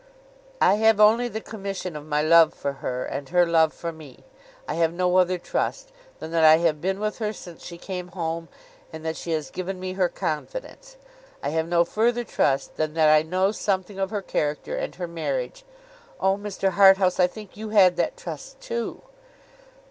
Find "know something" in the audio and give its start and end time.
13.21-13.99